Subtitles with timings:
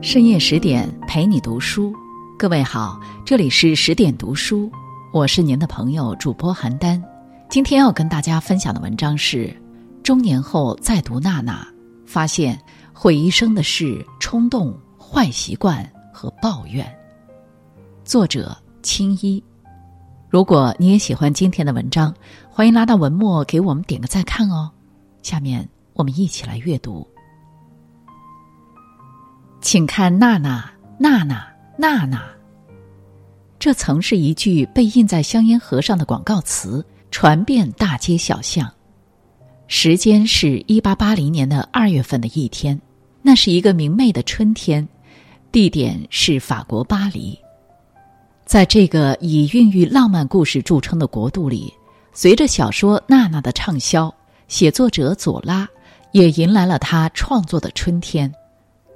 [0.00, 1.92] 深夜十点陪你读书，
[2.38, 4.70] 各位好，这里是十点读书，
[5.12, 7.02] 我是您的朋友主播邯郸。
[7.48, 9.52] 今天要跟大家分享的文章是：
[10.04, 11.66] 中年后再读娜娜，
[12.06, 12.56] 发现
[12.92, 16.86] 毁一生的是冲动、坏习惯和抱怨。
[18.04, 19.42] 作者青衣。
[20.30, 22.14] 如果你也喜欢今天的文章，
[22.48, 24.70] 欢迎拉到文末给我们点个再看哦。
[25.22, 27.04] 下面我们一起来阅读。
[29.70, 30.64] 请看娜娜，
[30.98, 31.46] 娜娜，
[31.76, 32.24] 娜娜。
[33.58, 38.66] 这曾是一句被印在香烟盒上的广告词，传遍大街小巷。
[39.66, 42.80] 时间是一八八零年的二月份的一天，
[43.20, 44.88] 那是一个明媚的春天，
[45.52, 47.38] 地点是法国巴黎。
[48.46, 51.70] 在这个以孕育浪漫故事著称的国度里，
[52.14, 54.10] 随着小说《娜娜》的畅销，
[54.46, 55.68] 写作者左拉
[56.12, 58.32] 也迎来了他创作的春天。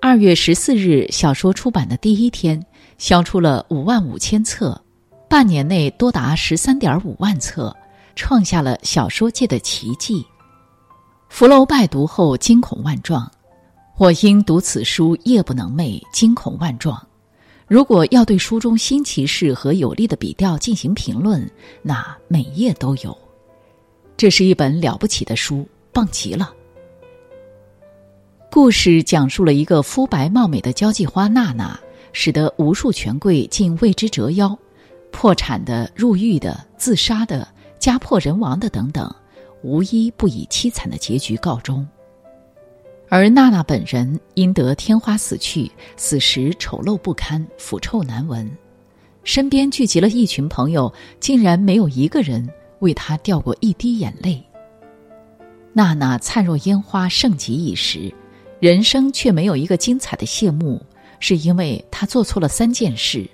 [0.00, 2.64] 二月十四日，小说出版的第一天，
[2.98, 4.80] 销出了五万五千册，
[5.28, 7.76] 半年内多达十三点五万册，
[8.14, 10.24] 创下了小说界的奇迹。
[11.28, 13.28] 福楼拜读后惊恐万状
[13.98, 17.04] ：“我因读此书夜不能寐，惊恐万状。”
[17.66, 21.50] 如果要对书中新奇事和有力的笔调进行评论，
[21.82, 23.16] 那每页都有。
[24.16, 26.54] 这是一本了不起的书，棒极了。
[28.50, 31.78] 故事讲述了一个肤白貌美的交际花娜娜，
[32.14, 34.58] 使得无数权贵竟为之折腰，
[35.12, 37.46] 破产的、入狱的、自杀的、
[37.78, 39.14] 家破人亡的等等，
[39.62, 41.86] 无一不以凄惨的结局告终。
[43.10, 48.50] 而娜娜本人因得天花死去，死时丑陋不堪，腐臭难闻，
[49.24, 54.42] 身边聚集了一群朋友，竟然没有一个人为她掉过一滴眼泪。
[55.74, 58.12] 娜娜灿若烟花，盛极一时。
[58.60, 60.84] 人生却没有一个精彩的谢幕，
[61.20, 63.24] 是因为他做错了三件事：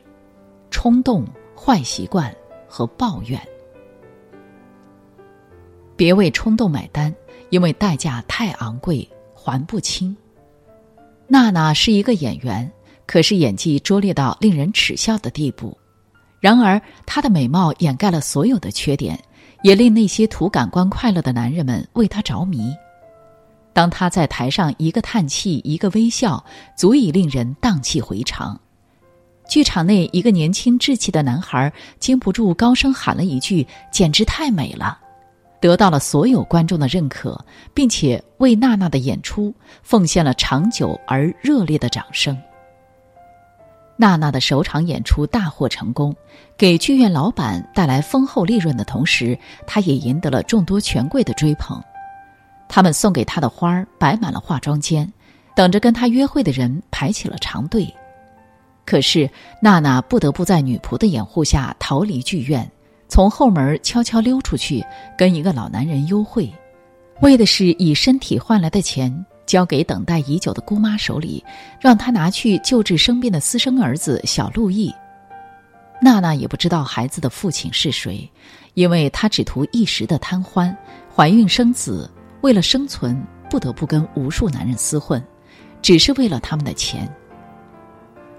[0.70, 1.24] 冲动、
[1.56, 2.34] 坏习惯
[2.68, 3.40] 和抱怨。
[5.96, 7.14] 别为冲动买单，
[7.48, 10.14] 因为代价太昂贵，还不清。
[11.26, 12.70] 娜娜是一个演员，
[13.06, 15.74] 可是演技拙劣到令人耻笑的地步。
[16.38, 19.18] 然而，她的美貌掩盖了所有的缺点，
[19.62, 22.74] 也令那些图感官快乐的男人们为她着迷。
[23.74, 26.42] 当他在台上一个叹气，一个微笑，
[26.74, 28.58] 足以令人荡气回肠。
[29.46, 34.98] 剧场内，一个年轻稚气的男孩禁不住高声喊了一句：“简直太美了！”
[35.60, 37.42] 得到了所有观众的认可，
[37.74, 39.52] 并且为娜娜的演出
[39.82, 42.38] 奉献了长久而热烈的掌声。
[43.96, 46.14] 娜娜的首场演出大获成功，
[46.56, 51.82] 给剧院老板带来丰厚利润的同时，她也赢得了众多权贵的追捧。
[52.68, 55.10] 他们送给她的花儿摆满了化妆间，
[55.54, 57.92] 等着跟她约会的人排起了长队。
[58.84, 59.28] 可是
[59.62, 62.70] 娜娜不得不在女仆的掩护下逃离剧院，
[63.08, 64.84] 从后门悄悄溜出去，
[65.16, 66.52] 跟一个老男人幽会，
[67.20, 71.42] 为的是以身体换来的钱交给等待已久的姑妈手里，
[71.80, 74.92] 让她拿去救治生病的私生儿子小路易。
[76.02, 78.28] 娜娜也不知道孩子的父亲是谁，
[78.74, 80.76] 因为她只图一时的贪欢，
[81.14, 82.10] 怀孕生子。
[82.44, 85.24] 为了生存，不得不跟无数男人厮混，
[85.80, 87.10] 只是为了他们的钱。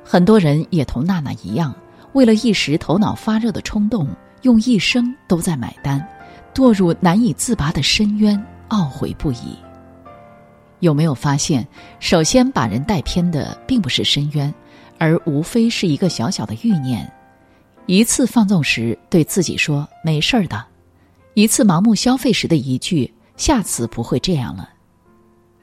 [0.03, 1.73] 很多人也同娜娜一样，
[2.13, 4.07] 为了一时头脑发热的冲动，
[4.43, 6.07] 用一生都在买单，
[6.53, 8.39] 堕入难以自拔的深渊，
[8.69, 9.57] 懊悔不已。
[10.81, 11.67] 有没有发现，
[11.99, 14.53] 首先把人带偏的并不是深渊，
[14.99, 17.11] 而无非是一个小小的欲念。
[17.87, 20.63] 一次放纵时对自己说“没事儿的”，
[21.33, 23.11] 一次盲目消费时的一句。
[23.37, 24.69] 下次不会这样了，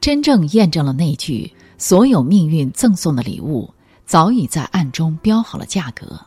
[0.00, 3.72] 真正验证了那句“所有命运赠送的礼物，
[4.05, 6.21] 早已在暗中标好了价格”。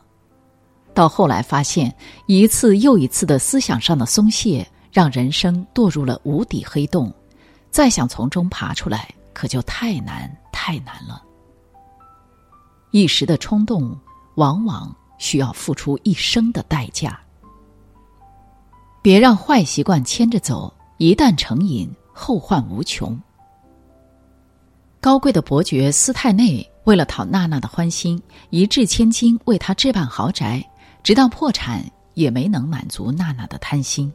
[0.92, 1.94] 到后来发现，
[2.26, 7.12] 一次又一次的思想上的松懈，让人生堕入了无底黑洞，
[7.70, 11.22] 再想从中爬出来，可就太难太难了。
[12.90, 13.94] 一时的冲动，
[14.36, 17.20] 往往需要付出一生的代价。
[19.02, 20.72] 别让坏习惯牵着走。
[20.98, 23.18] 一旦成瘾，后患无穷。
[25.00, 28.20] 高贵的伯爵斯泰内为了讨娜娜的欢心，
[28.50, 30.64] 一掷千金为她置办豪宅，
[31.02, 31.84] 直到破产
[32.14, 34.12] 也没能满足娜娜的贪心。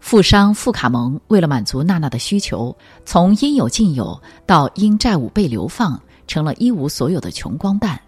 [0.00, 8.00] 富商富卡蒙为了满足娜娜的需求，从应有尽有到因债务被流放，成了一无所有的穷光蛋。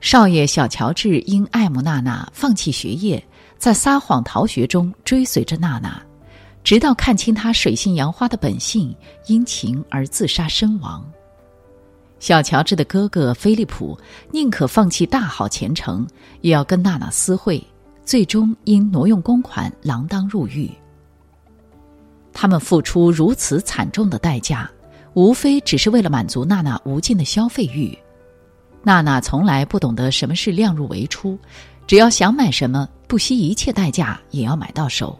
[0.00, 3.22] 少爷小乔治因爱慕娜娜，放弃学业，
[3.58, 6.00] 在撒谎逃学中追随着娜娜。
[6.64, 8.92] 直到看清他水性杨花的本性，
[9.26, 11.04] 因情而自杀身亡。
[12.18, 13.96] 小乔治的哥哥菲利普
[14.30, 16.06] 宁可放弃大好前程，
[16.40, 17.62] 也要跟娜娜私会，
[18.02, 20.70] 最终因挪用公款锒铛入狱。
[22.32, 24.68] 他们付出如此惨重的代价，
[25.12, 27.96] 无非只是为了满足娜娜无尽的消费欲。
[28.82, 31.38] 娜娜从来不懂得什么是量入为出，
[31.86, 35.18] 只要想买什么，不惜一切代价也要买到手。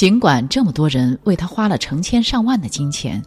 [0.00, 3.22] 尽管这么多人为她花了成千上万的金钱，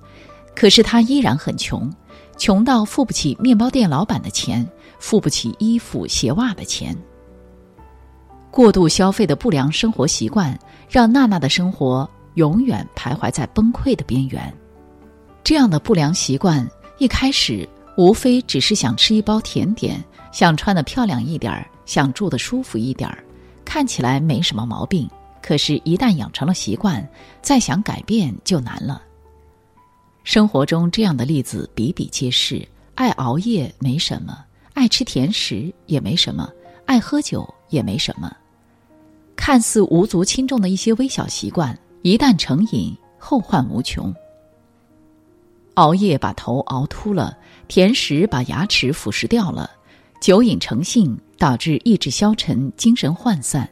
[0.56, 1.88] 可是她依然很穷。
[2.36, 4.68] 穷到付不起面包店老板的钱，
[4.98, 6.98] 付不起衣服鞋袜的钱。
[8.50, 10.60] 过度消费的不良生活习惯，
[10.90, 14.52] 让娜娜的生活永远徘徊在崩溃的边缘。
[15.44, 16.68] 这样的不良习惯，
[16.98, 23.24] 一开始无非只是想吃一包甜点，想穿的漂亮一点儿，想住的舒服一点儿，
[23.64, 25.08] 看起来没什么毛病。
[25.44, 27.06] 可是，一旦养成了习惯，
[27.42, 29.04] 再想改变就难了。
[30.24, 32.66] 生活中这样的例子比比皆是。
[32.96, 36.48] 爱熬夜没什么，爱吃甜食也没什么，
[36.86, 38.32] 爱喝酒也没什么。
[39.36, 44.14] 看似无足轻重的一些微小习惯，一旦成瘾，后患无穷。
[45.74, 47.36] 熬夜把头熬秃了，
[47.68, 49.70] 甜食把牙齿腐蚀掉了，
[50.22, 53.68] 酒瘾成性，导致意志消沉、精神涣散。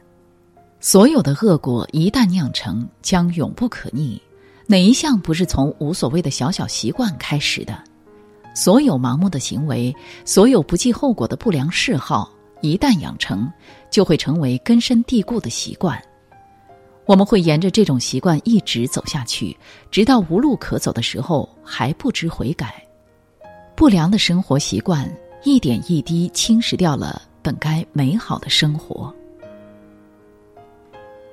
[0.84, 4.20] 所有的恶果一旦酿成，将永不可逆。
[4.66, 7.78] 哪一项不是从无所谓的小小习惯开始的？
[8.52, 9.94] 所有盲目的行为，
[10.24, 12.28] 所有不计后果的不良嗜好，
[12.62, 13.48] 一旦养成，
[13.92, 16.02] 就会成为根深蒂固的习惯。
[17.06, 19.56] 我们会沿着这种习惯一直走下去，
[19.88, 22.84] 直到无路可走的时候还不知悔改。
[23.76, 25.08] 不良的生活习惯
[25.44, 29.14] 一点一滴侵蚀掉了本该美好的生活。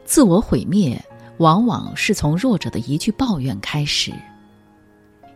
[0.10, 1.00] 自我毁灭。
[1.38, 4.12] 往往是从弱者的一句抱怨开始。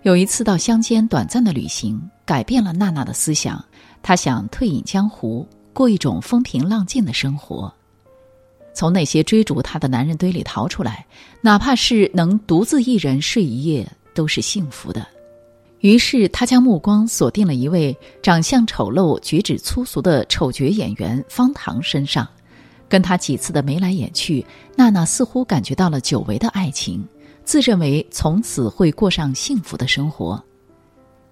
[0.02, 3.64] 有一次到乡间短暂的旅行，改变了娜娜的思想。
[4.02, 7.74] 她想退隐江湖，过一种风平浪静的生活，
[8.74, 11.06] 从那些追逐她的男人堆里逃出来，
[11.40, 15.08] 哪怕是能独自一人睡一夜，都是幸福的。
[15.80, 22.28] 于是，他将目光锁定了一位长相丑陋、举止粗俗的丑角演员方唐身上。
[22.94, 24.46] 跟他几次的眉来眼去，
[24.76, 27.04] 娜娜似乎感觉到了久违的爱情，
[27.44, 30.40] 自认为从此会过上幸福的生活。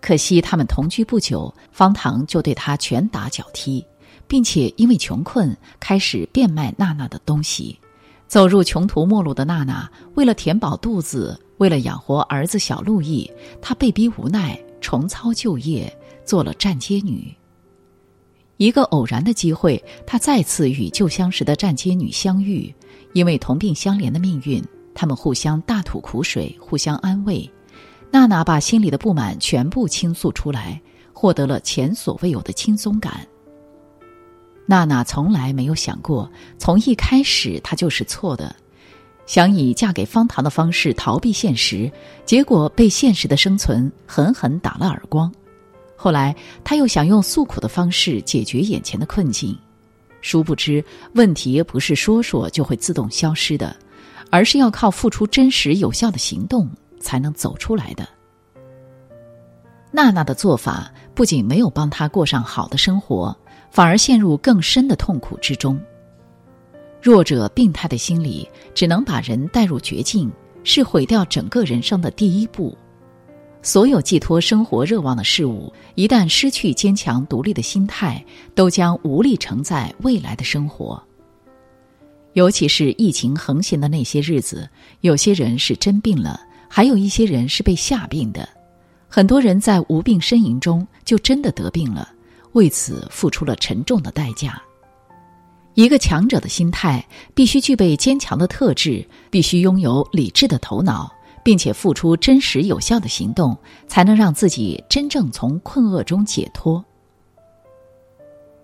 [0.02, 3.86] 可惜他们同居不久，方唐就对他拳打脚踢，
[4.28, 7.80] 并且因为穷困开始变卖娜娜的东西。
[8.28, 13.32] 走入穷途末路的娜娜，为了填饱肚子，为了养活儿子小路易，
[13.62, 17.32] 她被逼无奈重操旧业，做了站街女。
[18.62, 22.72] 一个偶然的机会，他再次与旧相识的站街女相遇。
[23.14, 24.64] 因为同病相怜的命运，
[24.94, 27.52] 他们互相大吐苦水，互相安慰。
[28.12, 30.80] 娜娜把心里的不满全部倾诉出来，
[31.12, 33.26] 获得了前所未有的轻松感。
[34.68, 38.56] 娜娜从来没有想过，从一开始她就是错的，
[39.26, 41.92] 想以嫁给方唐的方式逃避现实，
[42.28, 45.34] 结果被现实的生存狠狠打了耳光。
[46.04, 49.56] 后来，他又想用诉苦的方式解决眼前的困境，
[50.20, 50.84] 殊不知
[51.14, 53.76] 问题不是说说就会自动消失的，
[54.32, 56.68] 而是要靠付出真实有效的行动
[57.00, 58.10] 才能走出来的。
[59.92, 63.38] 娜娜的做法不仅没有帮他过上好的生活，
[63.70, 65.80] 反而陷入更深的痛苦之中。
[67.00, 70.32] 弱者病态的心理只能把人带入绝境，
[70.64, 72.76] 是毁掉整个人生的第一步。
[73.64, 78.24] 所有寄托生活热望的事物，一旦失去坚强独立的心态，
[78.56, 81.02] 都将无力承载未来的生活。
[82.34, 84.68] 尤其是疫情横行的那些日子，
[85.02, 88.48] 有些人是真病了，还有一些人是被吓病的。
[89.08, 92.10] 很多人在无病呻吟中就真的得病了，
[92.54, 94.60] 为此付出了沉重的代价。
[95.74, 101.14] 一个强者的心态必须具备坚强的特质，必须拥有理智的头脑。
[101.44, 103.58] 并且付出真实有效的行动，
[103.88, 106.84] 才能让自己真正从困厄中解脱。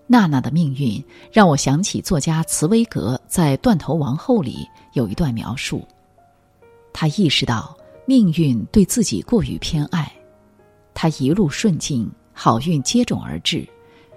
[0.06, 5.86] 娜娜的命运让我想起作家茨威格在《断头王后》里有一段描述：
[6.92, 10.10] 他意识到命运对自己过于偏爱，
[10.94, 13.68] 他一路顺境，好运接踵而至，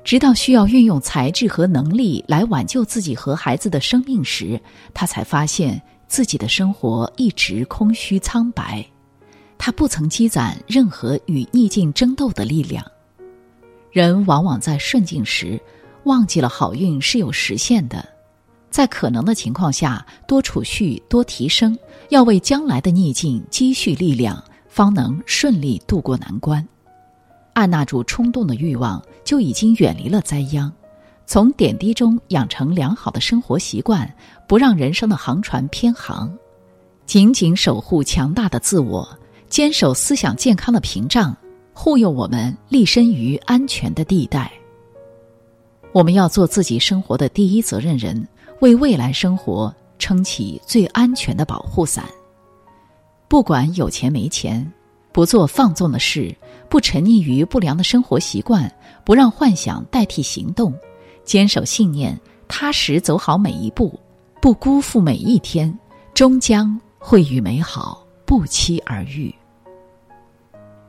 [0.03, 4.61] 直到需要运用才智和能力来挽救自己和孩子的生命时，
[4.93, 5.81] 他才发现。
[6.11, 8.85] 自己的生活一直空虚苍白，
[9.57, 12.85] 他不曾积攒任何与逆境争斗的力量。
[13.91, 15.57] 人往往在顺境时，
[16.03, 18.05] 忘记了好运是有实现的，
[18.69, 26.67] 在可能的情况下多储蓄、多提升，要为将来的逆境积蓄力量，方能顺利度过难关。
[27.53, 30.69] 按捺住冲动的欲望，就已经远离了灾殃。
[31.31, 34.13] 从点滴中养成良好的生活习惯，
[34.49, 36.29] 不让人生的航船偏航，
[37.05, 39.07] 紧紧守护强大的自我，
[39.47, 41.33] 坚守思想健康的屏障，
[41.71, 44.51] 护佑我们立身于安全的地带。
[45.93, 48.27] 我们要做自己生活的第一责任人，
[48.59, 52.03] 为未来生活撑起最安全的保护伞。
[53.29, 54.69] 不管有钱没钱，
[55.13, 56.35] 不做放纵的事，
[56.67, 58.69] 不沉溺于不良的生活习惯，
[59.05, 60.77] 不让幻想代替行动，
[61.23, 63.99] 坚守信念，踏实走好每一步，
[64.41, 65.77] 不辜负每一天，
[66.13, 69.33] 终将会与美好不期而遇。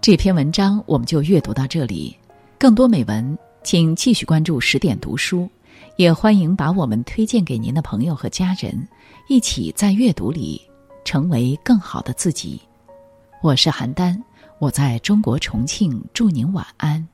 [0.00, 2.16] 这篇文章我们就阅读到这里，
[2.58, 3.38] 更多美文。
[3.64, 5.48] 请继续关注十点读书，
[5.94, 8.88] 也欢迎把我们推荐给您的朋友和家人，
[9.28, 10.60] 一起在阅读里
[11.04, 12.60] 成为更好的自己。
[13.40, 14.20] 我是邯郸，
[14.58, 17.06] 我在中国重庆，祝您晚安。